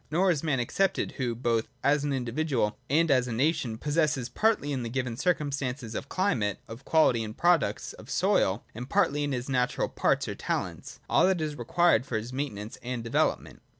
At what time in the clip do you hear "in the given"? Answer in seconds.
4.71-5.15